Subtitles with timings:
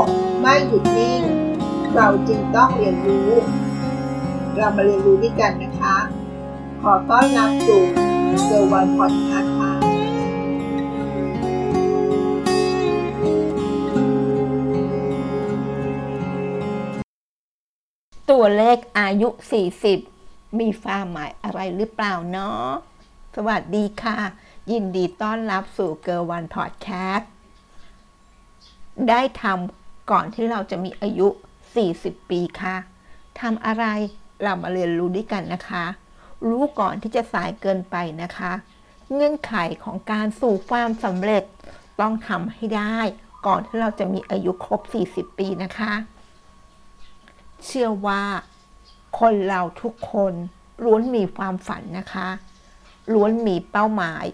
[0.00, 0.02] ก
[0.40, 1.22] ไม่หยุดนิ่ง
[1.94, 3.30] เราจึงต้องเรียนรู้
[4.56, 5.96] เรามาเรียนรู้ด้วยกันนะคะ
[6.82, 7.82] ขอต้อนรับสู่
[8.44, 9.72] เซอร์วันพอดคาส์ค่ะ
[18.30, 19.28] ตัวเลขอายุ
[19.94, 22.68] 40 มีความหมายอะไรหรือเปล่าเนาะ
[23.36, 24.18] สวัสดีค่ะ
[24.70, 27.33] ยินดีต้อนรับสู่เกอร์วันพอดแคสต์
[29.08, 31.28] ได้ทำก่อนที่เราจะมีอายุ
[31.80, 32.76] 40 ปีค่ะ
[33.40, 33.84] ทำอะไร
[34.42, 35.84] เรามาเรียนรู้ด้วยกันนะคะ
[36.48, 38.52] รู้ก่อนที่จะสายเกินไปนะคะ
[39.12, 41.44] เงื่อนไขของการสู่ความสำเร็จ
[42.00, 42.98] ต้องทำให้ได้
[43.46, 44.80] ก่อนที่เราจะมีอายุครบ
[45.10, 45.92] 40 ปีนะคะ
[47.64, 48.22] เชื่อว่า
[49.20, 50.32] คนเราทุกคน
[50.84, 52.28] ล้วนมีความฝันนะคะ
[53.12, 54.24] ล้วนมีเป้าหมาย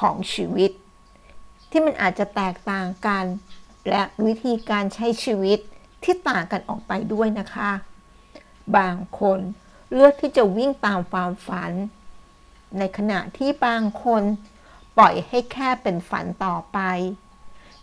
[0.00, 0.70] ของชีวิต
[1.78, 3.24] ที่มันอาจจะแตกต่างกัน
[3.88, 5.58] และวิธีการใช้ชีวิต
[6.04, 7.70] ที่ต่างกันออกไปด้วยนะคะ
[8.76, 9.38] บางคน
[9.94, 11.72] เลือกที่จะวิ่งตามความฝัน
[12.78, 14.22] ในขณะที่บางคน
[14.98, 16.78] ปล่อยให้แค่เป็นฝันต่อไป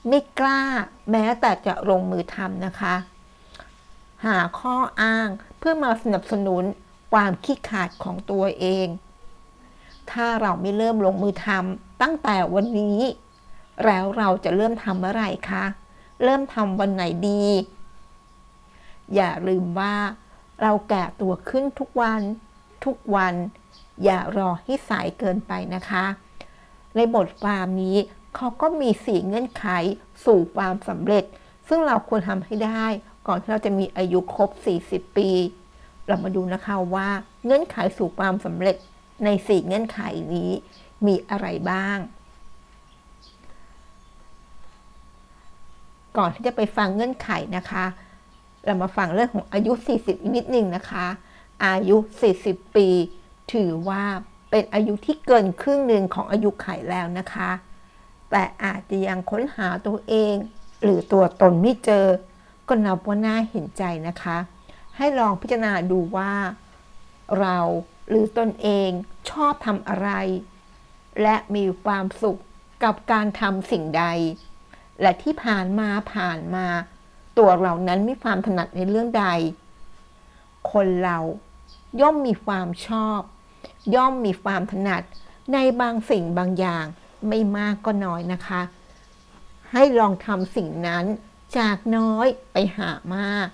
[0.07, 0.63] ไม่กล้า
[1.11, 2.95] แม้แต่จะลงมือทำนะคะ
[4.25, 6.63] หาข้ออ้างเพื่อมาสนับสนุน
[7.13, 8.87] ความขี้ขาดของตัวเอง
[10.11, 12.99] ถ้าเราไม่เริ่มลงมือทำตั้งแต่วันนี้
[13.85, 15.65] แล้วเราจะเริ่มทำเมื่อไหร่คะ
[16.23, 17.45] เริ่มทำวันไหนดี
[19.15, 19.95] อย่าลืมว่า
[20.61, 22.21] เราแก่ตัวขึ้นทุกวัน
[22.85, 23.33] ทุกวัน
[24.03, 26.05] อย่ารอให้สายเกินไปนะคะ
[26.95, 27.97] ในบทความนี้
[28.35, 29.65] เขาก็มีสี่เงื่อนไข
[30.25, 31.23] สู่ความสำเร็จ
[31.67, 32.85] ซึ่งเราควรทำให้ได้
[33.27, 34.49] ก่อนที่เราจะมีอายุครบ
[34.85, 35.29] 40 ปี
[36.07, 37.09] เรามาดูนะคะว่า
[37.45, 38.75] เงื่อนไขสู่ความสำเร็จ
[39.25, 40.01] ใน4เงื่อนไข
[40.33, 40.51] นี้
[41.05, 41.97] มีอะไรบ้าง
[46.17, 47.85] ก่อนที่จะไปฟังเงื่อนไขนะคะ
[48.65, 51.05] เรามาฟังเรื่องของอายุ 40 อีกนิดหนึ่งนะคะ
[51.65, 51.97] อายุ
[52.37, 52.87] 40 ปี
[53.53, 54.03] ถือว่า
[54.49, 57.49] เป็นอายุที่เกินครึ่งหนึ่งของอายุไขแล้วนะคะ
[58.31, 60.35] แต่อาจจะยังค้นหาตัวเอง
[60.83, 62.07] หรือตัวตนไม่เจอ
[62.67, 64.37] ก็นับว่าน่าเห็นใจนะคะ
[64.97, 66.31] ให้ลองพิจารณาดูว่า
[67.39, 67.57] เรา
[68.09, 68.89] หรือตนเอง
[69.29, 70.09] ชอบทำอะไร
[71.21, 72.39] และมีความสุข
[72.83, 74.05] กับการทำสิ่งใด
[75.01, 76.67] และที่ผ่านมาผ่านมา
[77.37, 79.25] ตัวเรานั้นมีความถนัดในเรื่องใด
[80.71, 81.19] คนเรา
[82.01, 83.19] ย่อมมีความชอบ
[83.95, 85.03] ย่อมมีความถนัด
[85.53, 86.85] ในบางสิ่งบางอย่าง
[87.27, 88.61] ไม่มากก็น้อยนะคะ
[89.71, 91.05] ให้ลองทำสิ่งนั้น
[91.57, 93.47] จากน้อยไปหามาก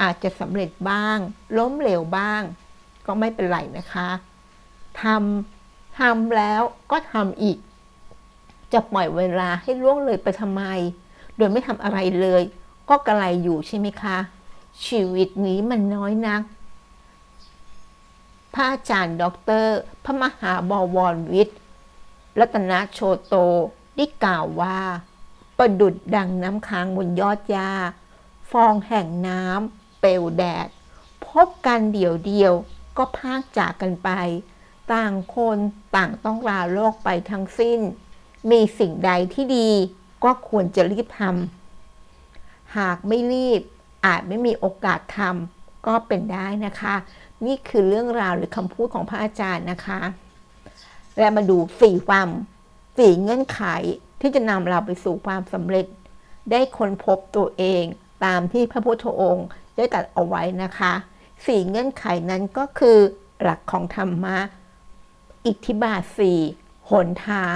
[0.00, 1.18] อาจจะสำเร็จบ้าง
[1.58, 2.42] ล้มเหลวบ้าง
[3.06, 4.08] ก็ไม่เป็นไรนะคะ
[5.02, 7.58] ทำทำแล้วก็ทำอีก
[8.72, 10.62] จะปล่อยเวลาให้ล่วงเลยไปทำไม
[11.36, 12.42] โดยไม่ทำอะไรเลย
[12.88, 14.18] ก็กระไรอยู่ใช่ไหมคะ
[14.86, 16.42] ชีวิตนี้มันน้อยนัก
[18.54, 21.58] พระอาจารย์ด็อกเตอร์พระมหาบวรวิทย์
[22.38, 23.34] รัตนโชโต
[23.96, 24.78] ได้กล่าวว่า
[25.58, 27.72] ประดุดดังน้ำค้างบนยอดหญ้า
[28.50, 30.68] ฟองแห่งน้ำเปลวแดด
[31.26, 32.52] พบกันเดี่ยวเดียว
[32.96, 34.10] ก็พากจากกันไป
[34.92, 35.58] ต่างคน
[35.96, 37.80] ต่างต้องลาโลกไปทั้งสิ้น
[38.50, 39.68] มีสิ่งใดที่ดี
[40.24, 43.60] ก็ควรจะรีบทำหากไม่รีบ
[44.06, 46.94] อาจไม่มีโอกาสทำก็เป็นได้นะคะ
[47.46, 50.00] นี่คือเรื่องราวหรือคำพูดของพระอาจารย์นะคะ
[51.18, 52.28] และมาดูสี่ความ
[52.98, 53.62] สี่เงื่อนไข
[54.20, 55.86] ที่จะนำเราไปสู่ความสำเร็จ
[56.50, 57.84] ได้ค้นพบตัวเอง
[58.24, 60.92] ตามที่พระพุทธองค์ได้ตรัสเอาไว้นะคะ
[61.46, 62.98] สี่เงื่อนไขนั้นก็คือ
[63.40, 64.38] หลักของธรรมะ
[65.46, 66.38] อิทธิบาทสี่
[66.90, 67.54] หนทาง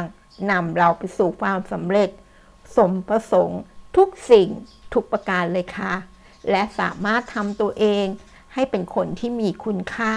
[0.51, 2.11] นำเราไปสู่ความสำเร็จ
[2.77, 3.61] สมประสงค์
[3.97, 4.49] ทุกสิ่ง
[4.95, 5.93] ทุกประการเลยค่ะ
[6.51, 8.07] และสามารถทำตัวเอง
[8.55, 10.15] ให้เป็นคนที่มีคุณค่า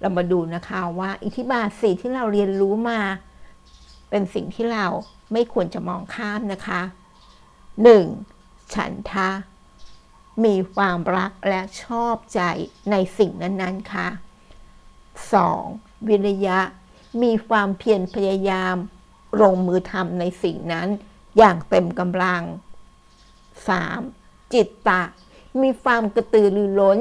[0.00, 3.00] เรามาดูนะคะว่าอิทธิบาทสี่ที่เราเรียนรู้มา
[4.10, 4.86] เป็นสิ่งที่เรา
[5.32, 6.80] ไม่ควรจะมองข้ามนะคะ
[7.98, 8.74] 1.
[8.74, 9.30] ฉันทะ
[10.44, 12.40] มีความรักและชอบใจ
[12.90, 14.08] ในสิ่งนั้นๆค่ะ
[15.48, 16.08] 2.
[16.08, 16.60] วิริยะ
[17.22, 18.76] มีความเพียรพยายาม
[19.42, 20.88] ลงมือทำในสิ่งนั้น
[21.38, 22.42] อย่างเต็มกำลัง
[23.72, 24.52] 3.
[24.52, 25.02] จิตตะ
[25.62, 26.98] มีความกระตือรือร้น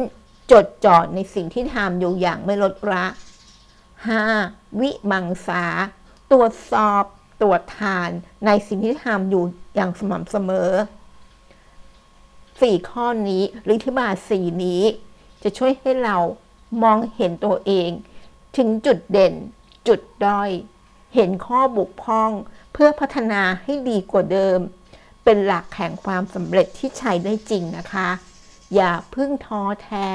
[0.51, 3.05] จดจ่อในสิ่งที่ทำอยู่อย่างไม่ลดละ
[3.97, 4.79] 5.
[4.79, 5.65] วิมังสา
[6.31, 7.03] ตรวจสอบ
[7.41, 8.09] ตรวจทาน
[8.45, 9.43] ในสิ่งที่ทำอยู่
[9.75, 10.71] อย่างสม่ำเสมอ
[12.37, 14.81] 4 ข้อนี้หรือที่บาสี่นี้
[15.43, 16.17] จะช่วยให้เรา
[16.83, 17.89] มองเห็นตัวเอง
[18.57, 19.33] ถึงจุดเด่น
[19.87, 20.49] จุดด้อย
[21.15, 22.31] เห็นข้อบกพร่อง
[22.73, 24.59] เพื่อพัฒนาให้ดีกว่าเดิม
[25.23, 28.09] เป็นหลักแห่งความสำเร็จที่ใช้ได้จริงนะคะ
[28.75, 30.09] อย่าพึ่งท้อแท้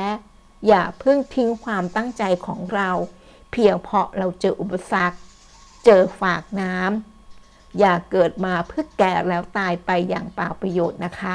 [0.68, 2.90] อย่าพึ่งทิ้งความตั้งใจของเรา
[3.52, 5.16] เพียงเพราะเราเจออุปสรรค
[5.84, 11.34] เจอฝากน้ำอย่าเกิดมาเพื่อแก่แล้วตายไปอย่างเปล่าประโยชน์นะคะ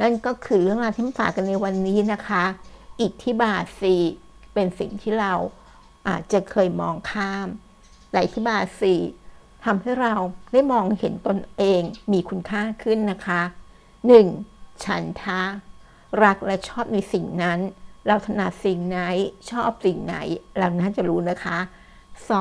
[0.00, 2.44] นั่นก็คือเรื่องราวที่มาฝากกันในวันนี้นะคะ
[3.00, 3.94] อิทธิบาทสี
[4.54, 5.32] เป็นสิ่งที่เรา
[6.08, 7.48] อาจจะเคยมองข้าม
[8.12, 9.00] แต่อิทธิบาทสี่
[9.64, 10.14] ทำให้เรา
[10.52, 11.82] ได้มองเห็นตนเอง
[12.12, 13.40] มีคุณค่าขึ้นนะคะ
[14.12, 14.84] 1.
[14.84, 15.40] ฉันทะ
[16.24, 17.58] รักและชอบในสิ่งนั้น
[18.06, 18.98] เราถนัดสิ่งไหน
[19.50, 20.16] ชอบสิ่งไหน
[20.58, 21.58] เราน่าจะรู้นะคะ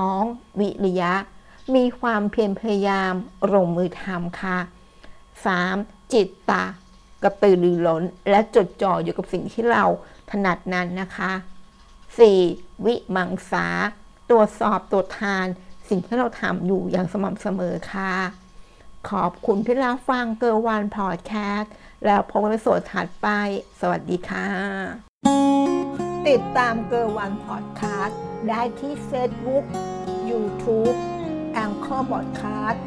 [0.08, 0.60] 2.
[0.60, 1.14] วิริยะ
[1.76, 3.14] มีความเพียรพยายาม
[3.54, 4.58] ลงมือทำค่ะ
[5.36, 6.14] 3.
[6.14, 6.64] จิตตะ
[7.24, 9.86] กระตือรือร้นและจดจ่ออยู่กับสิ่งที่เรา
[10.32, 11.32] ถนัดนั้นนะคะ
[12.10, 12.86] 4.
[12.86, 13.68] วิมังสา
[14.32, 15.46] ตรวจสอบตรวจทาน
[15.90, 18.14] สิ่งที่เราทำอยู่อย่างสม่ำเสมอค่ะ
[19.10, 21.74] ขอบคุณที่รับฟังเกอร์วันพอดแคสต์
[22.06, 23.28] แล้วพบกันในส่วนถัดไป
[23.80, 24.48] สวัสดีค่ะ
[26.28, 28.20] ติดตามเกอร์วันพอดแคสต์
[28.50, 29.66] ได้ที่ Facebook
[30.30, 30.96] YouTube
[31.54, 32.84] แองเกอร์บอดแคสต์